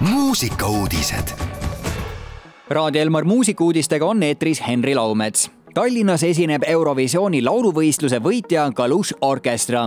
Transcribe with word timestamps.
muusikauudised. 0.00 1.28
Raadio 2.68 3.02
Elmar 3.02 3.24
muusikuudistega 3.24 4.06
on 4.06 4.22
eetris 4.22 4.62
Henri 4.68 4.94
Laumets 4.94 5.50
Tallinnas 5.74 6.24
esineb 6.26 6.64
Eurovisiooni 6.66 7.38
lauluvõistluse 7.44 8.18
võitja 8.18 8.64
Kalush 8.74 9.14
Orkestra. 9.20 9.84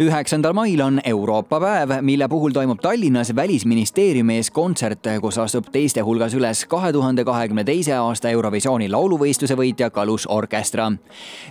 üheksandal 0.00 0.52
mail 0.52 0.80
on 0.80 1.00
Euroopa 1.04 1.60
päev, 1.60 1.90
mille 2.00 2.28
puhul 2.28 2.52
toimub 2.52 2.80
Tallinnas 2.80 3.34
Välisministeeriumi 3.36 4.36
ees 4.36 4.50
kontsert, 4.50 5.04
kus 5.20 5.38
astub 5.38 5.66
teiste 5.72 6.00
hulgas 6.00 6.34
üles 6.34 6.64
kahe 6.64 6.92
tuhande 6.92 7.24
kahekümne 7.24 7.64
teise 7.64 7.92
aasta 7.92 8.30
Eurovisiooni 8.30 8.88
lauluvõistluse 8.88 9.56
võitja 9.56 9.90
Kalush 9.90 10.26
Orkestra. 10.28 10.92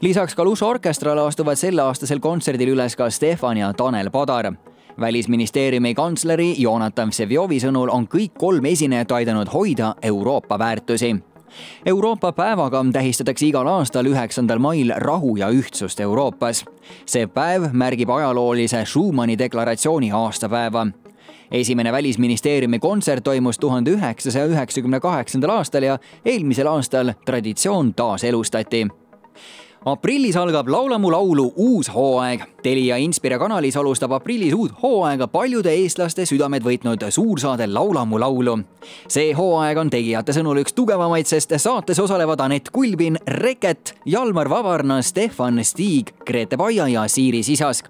lisaks 0.02 0.36
Kalush 0.36 0.64
Orkestrale 0.64 1.22
astuvad 1.22 1.56
selleaastasel 1.56 2.20
kontserdil 2.20 2.70
üles 2.70 2.96
ka 2.96 3.10
Stefan 3.10 3.58
ja 3.58 3.74
Tanel 3.74 4.10
Padar 4.10 4.54
välisministeeriumi 5.00 5.94
kantsleri 5.94 6.62
Jonathan 6.62 7.10
Vsevjovi 7.10 7.60
sõnul 7.62 7.90
on 7.94 8.08
kõik 8.08 8.34
kolm 8.38 8.66
esinejat 8.66 9.12
aidanud 9.12 9.50
hoida 9.54 9.96
Euroopa 10.02 10.60
väärtusi. 10.60 11.16
Euroopa 11.86 12.32
päevaga 12.32 12.86
tähistatakse 12.94 13.46
igal 13.46 13.68
aastal 13.68 14.06
üheksandal 14.06 14.60
mail 14.60 14.92
rahu 14.98 15.36
ja 15.38 15.50
ühtsust 15.50 16.00
Euroopas. 16.00 16.66
see 17.06 17.28
päev 17.28 17.70
märgib 17.74 18.10
ajaloolise 18.10 18.86
Schumanni 18.86 19.38
deklaratsiooni 19.38 20.12
aastapäeva. 20.12 20.88
Esimene 21.52 21.92
Välisministeeriumi 21.92 22.80
kontsert 22.80 23.24
toimus 23.24 23.60
tuhande 23.60 23.92
üheksasaja 23.92 24.46
üheksakümne 24.46 25.00
kaheksandal 25.00 25.50
aastal 25.50 25.84
ja 25.84 26.00
eelmisel 26.26 26.68
aastal 26.68 27.14
traditsioon 27.26 27.94
taaselustati 27.94 28.88
aprillis 29.86 30.36
algab 30.36 30.68
Laula 30.68 30.98
mu 30.98 31.12
laulu 31.12 31.54
uus 31.56 31.90
hooaeg. 31.94 32.42
Telia 32.64 32.98
Inspire 32.98 33.38
kanalis 33.40 33.78
alustab 33.78 34.12
aprillis 34.12 34.54
uut 34.54 34.72
hooaega 34.82 35.28
paljude 35.28 35.72
eestlaste 35.72 36.26
südamed 36.26 36.64
võitnud 36.64 37.06
suursaade 37.10 37.68
Laula 37.68 38.06
mu 38.06 38.20
laulu. 38.20 38.58
see 39.08 39.34
hooaeg 39.34 39.78
on 39.78 39.90
tegijate 39.90 40.34
sõnul 40.34 40.62
üks 40.64 40.74
tugevamaid, 40.74 41.26
sest 41.26 41.54
saates 41.58 42.00
osalevad 42.00 42.40
Anett 42.40 42.70
Kulbin, 42.72 43.18
Reket, 43.28 43.96
Jalmar 44.06 44.50
Vabarna, 44.50 45.02
Stefan 45.02 45.64
Stiig, 45.64 46.12
Grete 46.26 46.58
Paia 46.58 46.88
ja 46.88 47.08
Siiri 47.08 47.44
Sisask. 47.44 47.86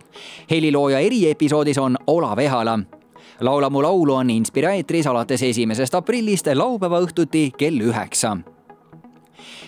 helilooja 0.49 0.99
eriepisoodis 0.99 1.77
on 1.77 1.97
Olav 2.07 2.39
Ehala 2.39 2.79
laula 3.41 3.69
mu 3.69 3.83
laulu 3.83 4.13
on 4.13 4.29
Inspire 4.29 4.75
eetris 4.75 5.07
alates 5.07 5.43
esimesest 5.43 5.95
aprillist 5.95 6.47
laupäeva 6.53 7.01
õhtuti 7.05 7.51
kell 7.57 7.81
üheksa 7.81 8.37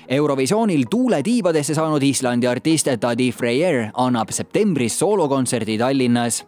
Eurovisioonil 0.09 0.85
tuule 0.89 1.23
tiibadesse 1.23 1.73
saanud 1.73 2.03
Islandi 2.03 2.47
artist 2.47 2.87
Tadi 2.99 3.31
Freyr 3.31 3.89
annab 3.93 4.31
septembris 4.31 4.99
soolokontserdi 4.99 5.77
Tallinnas 5.77 6.43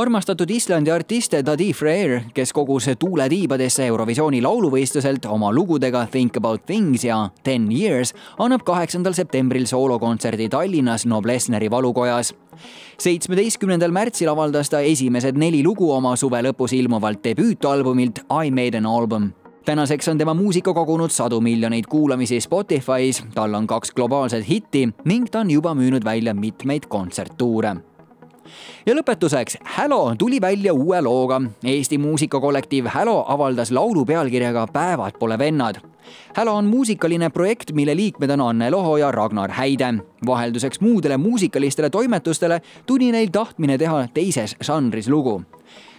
armastatud 0.00 0.50
Islandi 0.50 0.90
artist 0.90 1.34
Tadi 1.44 1.72
Freyr, 1.72 2.20
kes 2.34 2.52
kogus 2.52 2.88
tuule 2.98 3.28
tiibadesse 3.32 3.86
Eurovisiooni 3.86 4.42
lauluvõistluselt 4.44 5.24
oma 5.32 5.52
lugudega 5.54 6.06
Think 6.12 6.36
about 6.36 6.66
things 6.66 7.04
ja 7.04 7.30
Ten 7.44 7.70
years, 7.72 8.12
annab 8.38 8.64
kaheksandal 8.66 9.16
septembril 9.16 9.66
soolokontserdi 9.66 10.48
Tallinnas 10.48 11.06
Noblessneri 11.06 11.70
valukojas. 11.70 12.34
seitsmeteistkümnendal 12.98 13.92
märtsil 13.92 14.28
avaldas 14.28 14.70
ta 14.70 14.80
esimesed 14.80 15.36
neli 15.36 15.62
lugu 15.64 15.90
oma 15.92 16.16
suve 16.16 16.42
lõpus 16.42 16.72
ilmuvalt 16.72 17.24
debüütalbumilt 17.24 18.24
I 18.44 18.50
made 18.50 18.78
an 18.78 18.86
album 18.86 19.32
tänaseks 19.66 20.08
on 20.08 20.18
tema 20.18 20.34
muusika 20.34 20.74
kogunud 20.74 21.10
sadu 21.10 21.40
miljoneid 21.40 21.84
kuulamisi 21.88 22.38
Spotify's, 22.38 23.24
tal 23.34 23.54
on 23.54 23.66
kaks 23.66 23.92
globaalset 23.92 24.48
hitti 24.48 24.88
ning 25.04 25.26
ta 25.30 25.40
on 25.40 25.50
juba 25.50 25.74
müünud 25.74 26.04
välja 26.04 26.34
mitmeid 26.34 26.86
kontserttuure 26.88 27.76
ja 28.86 28.94
lõpetuseks, 28.94 29.58
Hälo 29.64 30.14
tuli 30.18 30.40
välja 30.40 30.74
uue 30.74 31.00
looga. 31.02 31.40
Eesti 31.64 31.98
muusikakollektiiv 31.98 32.86
Hälo 32.86 33.24
avaldas 33.28 33.70
laulu 33.70 34.04
pealkirjaga 34.04 34.66
Päevad 34.72 35.18
pole 35.18 35.38
vennad. 35.38 35.82
Hälo 36.36 36.54
on 36.54 36.64
muusikaline 36.64 37.30
projekt, 37.30 37.72
mille 37.72 37.96
liikmed 37.96 38.30
on 38.30 38.40
Anne 38.40 38.70
Loho 38.70 38.96
ja 38.96 39.12
Ragnar 39.12 39.50
Häide. 39.50 39.94
vahelduseks 40.26 40.80
muudele 40.80 41.16
muusikalistele 41.16 41.90
toimetustele 41.90 42.60
tuli 42.86 43.12
neil 43.12 43.28
tahtmine 43.32 43.78
teha 43.78 44.08
teises 44.14 44.56
žanris 44.62 45.08
lugu. 45.08 45.42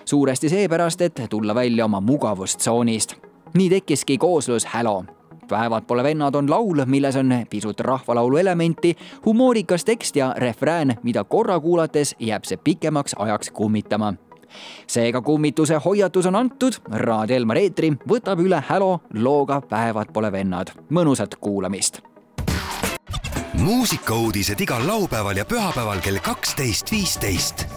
suuresti 0.06 0.50
seepärast, 0.50 1.02
et 1.02 1.22
tulla 1.30 1.56
välja 1.56 1.86
oma 1.86 2.02
mugavustsoonist 2.02 3.27
nii 3.54 3.70
tekkiski 3.70 4.18
kooslus 4.18 4.66
Hälo. 4.66 5.06
päevad 5.48 5.84
pole 5.88 6.04
vennad 6.04 6.36
on 6.36 6.50
laul, 6.50 6.86
milles 6.86 7.16
on 7.16 7.46
pisut 7.50 7.80
rahvalaulu 7.80 8.38
elementi, 8.38 8.98
humoorikas 9.26 9.86
tekst 9.86 10.16
ja 10.16 10.34
refrään, 10.38 10.96
mida 11.04 11.24
korra 11.24 11.60
kuulates 11.60 12.16
jääb 12.20 12.44
see 12.44 12.58
pikemaks 12.58 13.16
ajaks 13.20 13.52
kummitama 13.52 14.14
seega 14.88 15.22
kummituse 15.22 15.76
hoiatus 15.86 16.26
on 16.26 16.36
antud, 16.36 16.74
Raadio 16.92 17.36
Elmar 17.36 17.58
eetri 17.58 17.92
võtab 18.10 18.42
üle 18.44 18.62
Hälo 18.68 19.00
looga 19.14 19.62
Päevad 19.62 20.14
pole 20.14 20.32
vennad. 20.32 20.72
mõnusat 20.90 21.36
kuulamist. 21.42 22.02
muusikauudised 23.54 24.62
igal 24.62 24.88
laupäeval 24.88 25.38
ja 25.38 25.46
pühapäeval 25.46 26.02
kell 26.02 26.20
kaksteist, 26.24 26.92
viisteist 26.92 27.77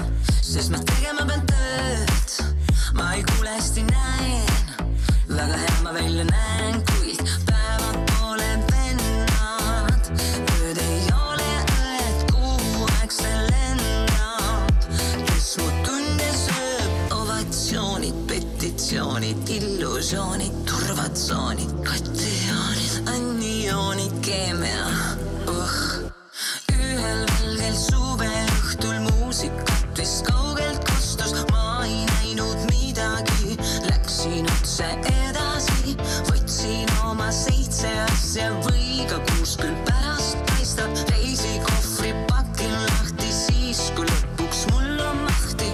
sest 0.51 0.71
ma 0.73 0.79
tegema 0.83 1.23
pean 1.27 1.43
tööd. 1.47 2.31
ma 2.97 3.13
ei 3.15 3.21
kuule, 3.29 3.53
hästi 3.55 3.85
näen, 3.87 4.65
väga 5.29 5.59
hea 5.61 5.77
ma 5.85 5.93
välja 5.95 6.25
näen, 6.27 6.81
kuid 6.89 7.21
päevad 7.47 8.01
pole 8.09 8.49
vennad. 8.73 10.11
ööd 10.57 10.81
ei 10.83 11.07
ole 11.15 11.47
õed, 11.77 12.27
kuhu 12.33 12.83
aeg 12.97 13.15
see 13.15 13.39
lendab. 13.47 14.91
kes 15.29 15.49
mu 15.61 15.71
tunde 15.87 16.29
sööb, 16.43 17.17
ovatsioonid, 17.21 18.21
petitsioonid, 18.27 19.55
illusioonid, 19.55 20.63
turvatsoonid, 20.67 21.75
katioonid, 21.87 23.13
anioonid, 23.15 24.19
keemia 24.27 25.30
üldse 34.81 35.13
edasi. 35.29 35.95
võtsin 36.29 36.89
oma 37.05 37.29
seitse 37.31 37.89
asja 38.07 38.49
või 38.65 39.05
ka 39.09 39.19
kuus, 39.29 39.55
küll 39.59 39.75
pärast 39.85 40.37
paistab 40.49 40.91
reisikohvri 41.11 42.13
pakin 42.29 42.73
lahti, 42.87 43.29
siis 43.29 43.91
kui 43.95 44.05
lõpuks 44.09 44.65
mul 44.71 45.01
on 45.05 45.21
mahti. 45.27 45.69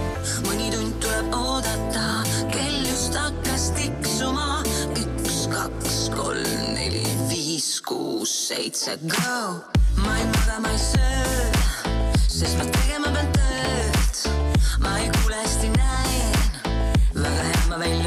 mõni 0.47 0.72
tund 0.73 1.00
tuleb 1.03 1.31
oodata, 1.34 2.23
kell 2.51 2.84
just 2.90 3.16
hakkas 3.16 3.72
tiksuma. 3.78 4.63
üks, 4.97 5.47
kaks, 5.51 6.09
kolm, 6.16 6.73
neli, 6.75 7.06
viis, 7.29 7.79
kuus, 7.81 8.31
seitse, 8.47 8.97
go. 9.08 9.64
ma 10.03 10.17
ei 10.17 10.28
maga, 10.34 10.59
ma 10.59 10.73
ei 10.76 10.79
söö, 10.79 11.52
sest 12.28 12.58
ma 12.59 12.67
tegema 12.76 13.14
pean 13.16 13.32
tööd. 13.40 14.28
ma 14.84 14.97
ei 14.99 15.09
kuule 15.22 15.40
hästi, 15.46 15.72
näen, 15.78 16.52
väga 17.16 17.49
hea 17.53 17.66
ma 17.70 17.79
välja. 17.85 18.07